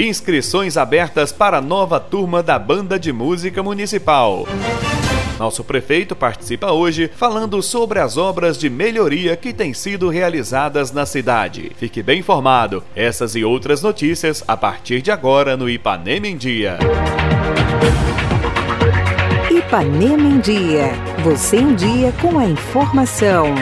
[0.00, 4.46] Inscrições abertas para a nova turma da Banda de Música Municipal.
[5.38, 11.04] Nosso prefeito participa hoje falando sobre as obras de melhoria que têm sido realizadas na
[11.04, 11.70] cidade.
[11.76, 12.82] Fique bem informado.
[12.96, 16.78] Essas e outras notícias a partir de agora no Ipanema em Dia.
[19.50, 20.92] Ipanema em Dia.
[21.22, 23.54] Você em dia com a informação.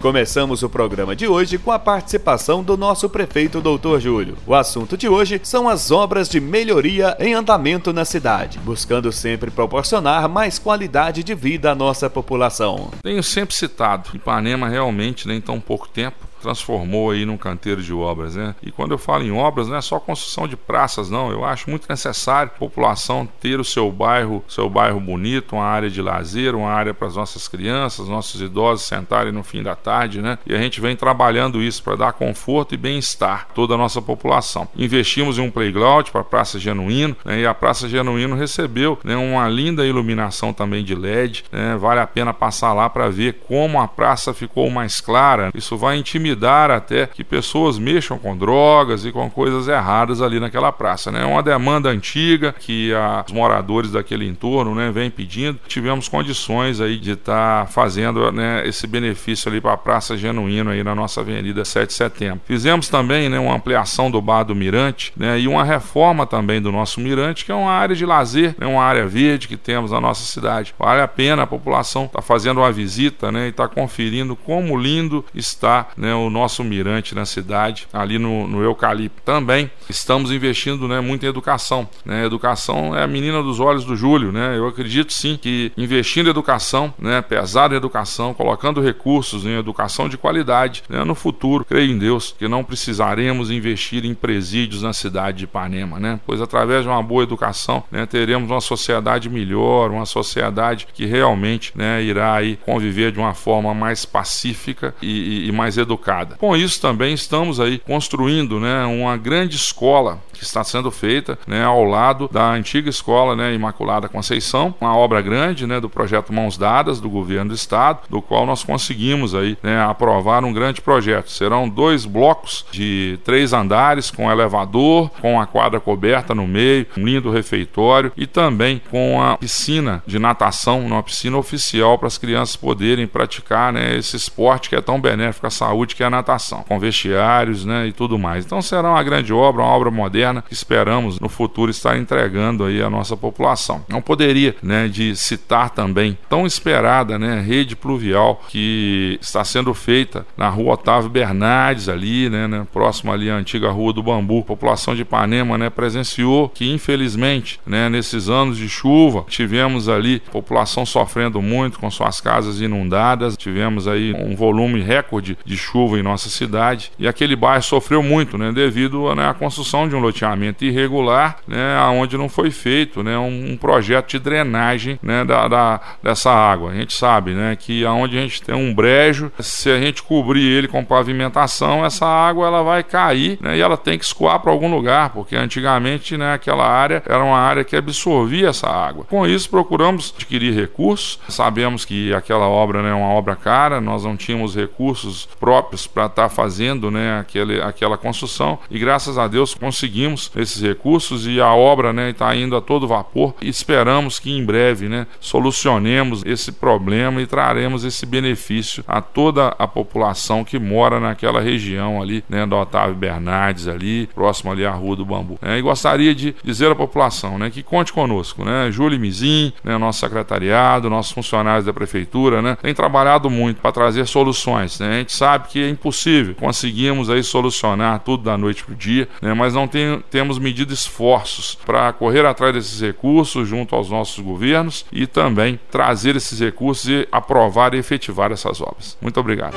[0.00, 4.36] Começamos o programa de hoje com a participação do nosso prefeito Doutor Júlio.
[4.46, 9.50] O assunto de hoje são as obras de melhoria em andamento na cidade, buscando sempre
[9.50, 12.90] proporcionar mais qualidade de vida à nossa população.
[13.02, 18.34] Tenho sempre citado, Ipanema realmente nem tão pouco tempo transformou aí num canteiro de obras,
[18.34, 18.54] né?
[18.62, 21.30] E quando eu falo em obras, não é só construção de praças, não.
[21.30, 25.90] Eu acho muito necessário a população ter o seu bairro, seu bairro bonito, uma área
[25.90, 30.20] de lazer, uma área para as nossas crianças, nossos idosos sentarem no fim da tarde,
[30.20, 30.38] né?
[30.46, 34.00] E a gente vem trabalhando isso para dar conforto e bem-estar a toda a nossa
[34.00, 34.68] população.
[34.76, 37.40] Investimos em um playground para a Praça Genuíno, né?
[37.40, 41.76] E a Praça Genuíno recebeu né, uma linda iluminação também de LED, né?
[41.76, 45.50] Vale a pena passar lá para ver como a praça ficou mais clara.
[45.54, 50.38] Isso vai intimidar intimidar até que pessoas mexam com drogas e com coisas erradas ali
[50.38, 51.10] naquela praça.
[51.10, 51.22] Né?
[51.22, 52.92] É uma demanda antiga que
[53.26, 55.58] os moradores daquele entorno né, vêm pedindo.
[55.66, 60.70] Tivemos condições aí de estar tá fazendo né, esse benefício ali para a Praça Genuíno
[60.70, 62.40] aí na nossa Avenida 7 de Setembro.
[62.44, 66.70] Fizemos também né, uma ampliação do bar do Mirante né, e uma reforma também do
[66.70, 70.00] nosso Mirante, que é uma área de lazer, né, uma área verde que temos na
[70.00, 70.74] nossa cidade.
[70.78, 74.36] Vale a pena a população estar tá fazendo uma visita né, e estar tá conferindo
[74.36, 79.22] como lindo está né, o nosso mirante na cidade, ali no, no Eucalipto.
[79.24, 81.88] Também estamos investindo né, muito em educação.
[82.04, 82.24] Né?
[82.24, 84.32] Educação é a menina dos olhos do Júlio.
[84.32, 84.56] Né?
[84.56, 90.08] Eu acredito sim que investindo em educação, né, pesado em educação, colocando recursos em educação
[90.08, 94.92] de qualidade, né, no futuro, creio em Deus, que não precisaremos investir em presídios na
[94.92, 96.20] cidade de Ipanema, né?
[96.26, 101.72] pois através de uma boa educação né, teremos uma sociedade melhor, uma sociedade que realmente
[101.74, 106.56] né, irá aí conviver de uma forma mais pacífica e, e, e mais educada com
[106.56, 111.84] isso também estamos aí construindo né, uma grande escola que está sendo feita né, ao
[111.84, 116.98] lado da antiga escola né, Imaculada Conceição, uma obra grande né, do projeto Mãos Dadas
[116.98, 121.30] do governo do estado, do qual nós conseguimos aí né, aprovar um grande projeto.
[121.30, 127.04] Serão dois blocos de três andares com elevador, com a quadra coberta no meio, um
[127.04, 132.56] lindo refeitório e também com a piscina de natação, uma piscina oficial para as crianças
[132.56, 136.64] poderem praticar né, esse esporte que é tão benéfico à saúde que é a natação,
[136.66, 138.46] com vestiários né, e tudo mais.
[138.46, 142.82] Então será uma grande obra, uma obra moderna que esperamos no futuro estar entregando aí
[142.82, 143.84] à nossa população.
[143.88, 150.26] Não poderia né, de citar também tão esperada né, rede pluvial que está sendo feita
[150.36, 154.40] na rua Otávio Bernardes ali, né, né, próximo ali à antiga rua do Bambu.
[154.40, 160.20] A população de Ipanema né, presenciou que infelizmente né, nesses anos de chuva tivemos ali
[160.30, 166.02] população sofrendo muito com suas casas inundadas, tivemos aí um volume recorde de chuva em
[166.02, 170.64] nossa cidade e aquele bairro sofreu muito, né, devido né, à construção de um loteamento
[170.64, 175.80] irregular, né, onde não foi feito, né, um, um projeto de drenagem, né, da, da,
[176.02, 176.70] dessa água.
[176.70, 180.44] A gente sabe, né, que aonde a gente tem um brejo, se a gente cobrir
[180.44, 184.52] ele com pavimentação, essa água ela vai cair, né, e ela tem que escoar para
[184.52, 189.04] algum lugar, porque antigamente, né, aquela área era uma área que absorvia essa água.
[189.04, 191.18] Com isso procuramos adquirir recursos.
[191.28, 196.06] Sabemos que aquela obra né, é uma obra cara, nós não tínhamos recursos próprios para
[196.06, 201.40] estar tá fazendo né, aquele, aquela construção e graças a Deus conseguimos esses recursos e
[201.40, 206.52] a obra está né, indo a todo vapor esperamos que em breve né, solucionemos esse
[206.52, 212.46] problema e traremos esse benefício a toda a população que mora naquela região ali né,
[212.46, 215.38] do Otávio Bernardes ali, próximo ali à Rua do Bambu.
[215.42, 219.76] É, e gostaria de dizer à população né, que conte conosco, né, Júlio Mizim, né,
[219.78, 224.78] nosso secretariado, nossos funcionários da prefeitura, né, tem trabalhado muito para trazer soluções.
[224.78, 226.34] Né, a gente sabe que impossível.
[226.34, 229.32] Conseguimos aí solucionar tudo da noite para o dia, né?
[229.34, 234.84] mas não tem, temos medido esforços para correr atrás desses recursos junto aos nossos governos
[234.92, 238.96] e também trazer esses recursos e aprovar e efetivar essas obras.
[239.00, 239.54] Muito obrigado.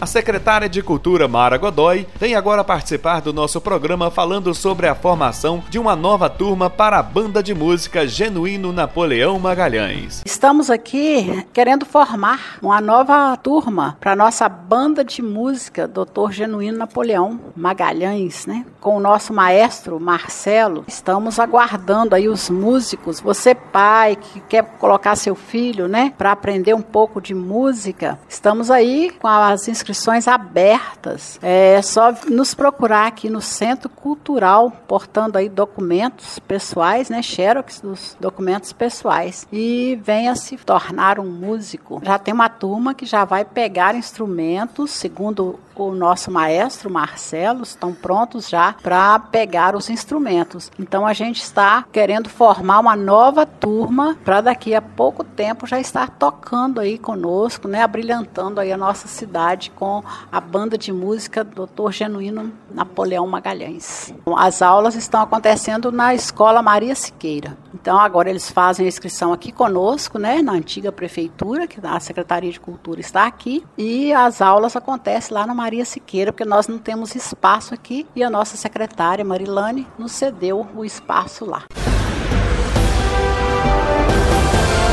[0.00, 4.94] A secretária de Cultura Mara Godoy vem agora participar do nosso programa falando sobre a
[4.94, 10.22] formação de uma nova turma para a banda de música Genuíno Napoleão Magalhães.
[10.26, 16.32] Estamos aqui querendo formar uma nova turma para nossa banda de música Dr.
[16.32, 18.66] Genuíno Napoleão Magalhães, né?
[18.80, 20.84] Com o nosso maestro Marcelo.
[20.86, 23.20] Estamos aguardando aí os músicos.
[23.20, 28.70] Você pai que quer colocar seu filho, né, para aprender um pouco de música, estamos
[28.70, 31.38] aí com as inscrições inscrições abertas.
[31.42, 38.16] É só nos procurar aqui no Centro Cultural, portando aí documentos pessoais, né, xerox dos
[38.18, 42.00] documentos pessoais e venha se tornar um músico.
[42.02, 47.92] Já tem uma turma que já vai pegar instrumentos, segundo o nosso maestro Marcelo, estão
[47.92, 50.70] prontos já para pegar os instrumentos.
[50.78, 55.80] Então a gente está querendo formar uma nova turma para daqui a pouco tempo já
[55.80, 61.44] estar tocando aí conosco, né, abrilhantando aí a nossa cidade com a banda de música
[61.44, 61.90] Dr.
[61.90, 64.14] Genuíno Napoleão Magalhães.
[64.36, 67.56] As aulas estão acontecendo na Escola Maria Siqueira.
[67.74, 72.50] Então agora eles fazem a inscrição aqui conosco, né, na antiga prefeitura, que a Secretaria
[72.50, 76.78] de Cultura está aqui, e as aulas acontecem lá na Maria Siqueira, porque nós não
[76.78, 81.64] temos espaço aqui e a nossa secretária Marilane nos cedeu o espaço lá.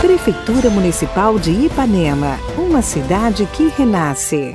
[0.00, 4.54] Prefeitura Municipal de Ipanema, uma cidade que renasce.